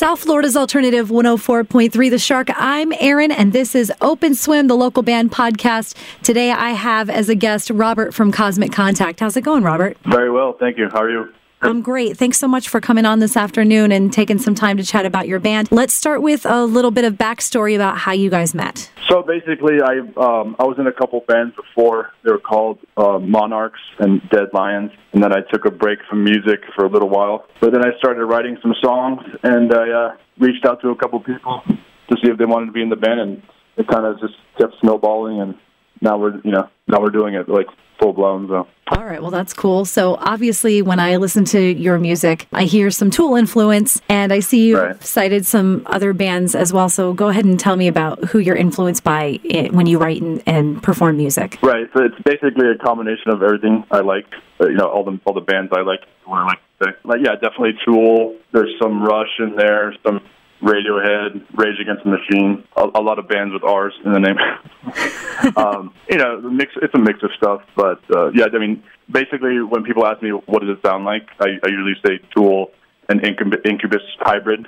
[0.00, 2.48] South Florida's Alternative 104.3 The Shark.
[2.56, 5.94] I'm Erin, and this is Open Swim, the local band podcast.
[6.22, 9.20] Today I have as a guest Robert from Cosmic Contact.
[9.20, 9.98] How's it going, Robert?
[10.06, 10.88] Very well, thank you.
[10.90, 11.34] How are you?
[11.62, 12.16] I'm great.
[12.16, 15.28] Thanks so much for coming on this afternoon and taking some time to chat about
[15.28, 15.68] your band.
[15.70, 18.90] Let's start with a little bit of backstory about how you guys met.
[19.08, 22.12] So basically, I um, I was in a couple bands before.
[22.24, 26.24] They were called uh, Monarchs and Dead Lions, and then I took a break from
[26.24, 27.46] music for a little while.
[27.60, 31.20] But then I started writing some songs, and I uh, reached out to a couple
[31.20, 33.42] people to see if they wanted to be in the band, and
[33.76, 35.54] it kind of just kept snowballing, and
[36.00, 37.66] now we're you know now we're doing it like
[38.00, 38.48] full blown.
[38.48, 38.66] So.
[38.88, 39.84] All right, well, that's cool.
[39.84, 44.40] So, obviously, when I listen to your music, I hear some Tool influence, and I
[44.40, 45.00] see you Right.
[45.04, 46.88] cited some other bands as well.
[46.88, 49.38] So, go ahead and tell me about who you're influenced by
[49.70, 51.58] when you write and, and perform music.
[51.62, 51.88] Right.
[51.94, 54.26] So it's basically a combination of everything I like.
[54.60, 56.00] Uh, you know, all the all the bands I like.
[56.24, 56.90] What I like to say.
[57.04, 58.36] Like, yeah, definitely Tool.
[58.52, 59.94] There's some Rush in there.
[60.04, 60.20] Some
[60.62, 62.64] Radiohead, Rage Against the Machine.
[62.76, 64.36] A, a lot of bands with R's in the name.
[65.56, 66.72] um, you know, mix.
[66.82, 67.62] It's a mix of stuff.
[67.74, 71.28] But uh, yeah, I mean, basically, when people ask me what does it sound like,
[71.40, 72.70] I, I usually say Tool
[73.08, 74.66] and Incub- Incubus hybrid.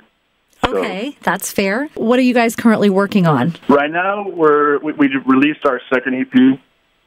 [0.63, 1.87] So- Okay, that's fair.
[1.95, 3.55] What are you guys currently working on?
[3.67, 6.59] Right now, we're we, we released our second EP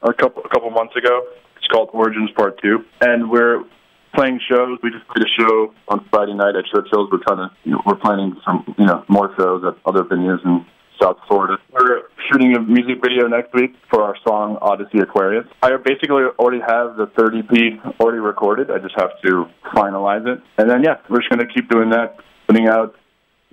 [0.03, 1.21] a couple a couple months ago.
[1.57, 3.63] It's called Origins Part Two, and we're
[4.13, 4.79] playing shows.
[4.83, 7.09] We just played a show on Friday night at Churchill's.
[7.11, 10.43] We're trying to you know, we're planning some you know more shows at other venues
[10.45, 10.65] in
[11.01, 11.57] South Florida.
[11.71, 15.45] We're shooting a music video next week for our song Odyssey Aquarius.
[15.61, 18.71] I basically already have the third EP already recorded.
[18.71, 21.91] I just have to finalize it, and then yeah, we're just going to keep doing
[21.91, 22.95] that, putting out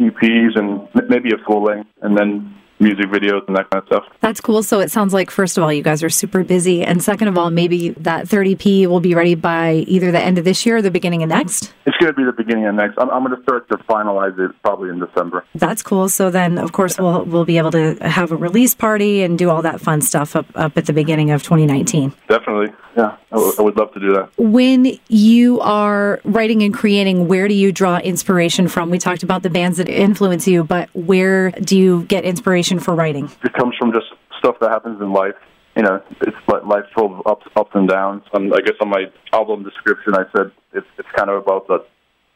[0.01, 4.05] EPs and maybe a full length, and then music videos and that kind of stuff.
[4.21, 4.63] That's cool.
[4.63, 6.85] So it sounds like, first of all, you guys are super busy.
[6.85, 10.39] And second of all, maybe that third EP will be ready by either the end
[10.39, 11.73] of this year or the beginning of next.
[11.87, 12.99] It's going to be the beginning of next.
[12.99, 15.45] I'm, I'm going to start to finalize it probably in December.
[15.55, 16.09] That's cool.
[16.09, 19.51] So then, of course, we'll we'll be able to have a release party and do
[19.51, 22.13] all that fun stuff up, up at the beginning of 2019.
[22.29, 24.31] Definitely, yeah, I, w- I would love to do that.
[24.37, 28.91] When you are writing and creating, where do you draw inspiration from?
[28.91, 32.95] We talked about the bands that influence you, but where do you get inspiration for
[32.95, 33.31] writing?
[33.43, 34.07] It comes from just
[34.39, 35.35] stuff that happens in life.
[35.77, 38.23] You know, it's like life full of ups, ups and downs.
[38.33, 41.85] Um, I guess on my album description, I said it's it's kind of about the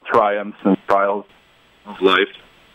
[0.07, 1.25] triumphs and trials
[1.87, 2.33] of life.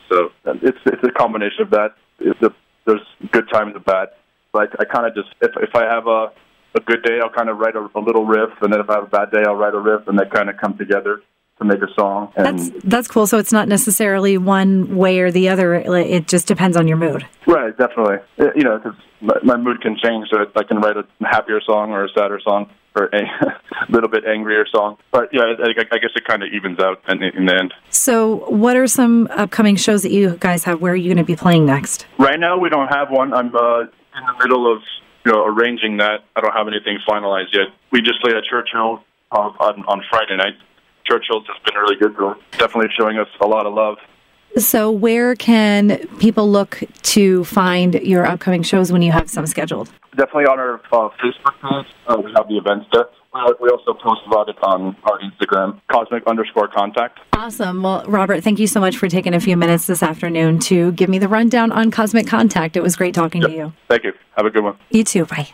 [0.09, 1.96] So it's it's a combination of that.
[2.22, 2.50] A,
[2.85, 3.01] there's
[3.31, 4.09] good times and bad.
[4.53, 6.31] Like I kind of just if if I have a
[6.75, 8.95] a good day, I'll kind of write a, a little riff, and then if I
[8.95, 11.22] have a bad day, I'll write a riff, and they kind of come together
[11.59, 12.31] to make a song.
[12.36, 13.28] And That's that's cool.
[13.28, 15.75] So it's not necessarily one way or the other.
[15.75, 17.25] It just depends on your mood.
[17.47, 18.18] Right, definitely.
[18.40, 20.28] Uh, You know, because my, my mood can change.
[20.31, 23.22] So I can write a happier song or a sadder song or a
[23.90, 24.97] little bit angrier song.
[25.12, 27.74] But yeah, I, I guess it kind of evens out in, in the end.
[27.90, 30.81] So, what are some upcoming shows that you guys have?
[30.81, 32.08] Where are you going to be playing next?
[32.18, 33.34] Right now, we don't have one.
[33.34, 33.88] I'm uh, in
[34.28, 34.81] the middle of
[35.25, 36.25] you know arranging that.
[36.36, 37.68] I don't have anything finalized yet.
[37.92, 40.53] We just played at Churchill uh, on on Friday night.
[41.13, 42.16] Churchill's has been really good.
[42.57, 43.97] Definitely showing us a lot of love.
[44.57, 49.91] So, where can people look to find your upcoming shows when you have some scheduled?
[50.16, 51.94] Definitely on our uh, Facebook page.
[52.07, 53.06] Uh, we have the events there.
[53.34, 57.19] Uh, we also post about it on our Instagram, cosmic underscore contact.
[57.34, 57.81] Awesome.
[57.81, 61.09] Well, Robert, thank you so much for taking a few minutes this afternoon to give
[61.09, 62.78] me the rundown on Cosmic Contact.
[62.78, 63.74] It was great talking to you.
[63.90, 64.13] Thank you.
[64.38, 64.78] Have a good one.
[64.91, 65.25] You too.
[65.25, 65.50] Bye.